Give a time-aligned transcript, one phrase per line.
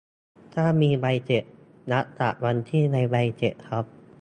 [0.53, 1.43] ถ้ามีใบเสร็จ
[1.91, 3.85] นับจากวันที่ในใบเสร็จครับ